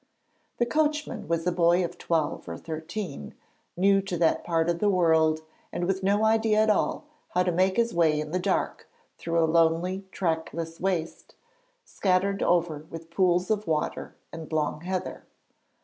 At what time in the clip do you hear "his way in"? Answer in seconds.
7.77-8.31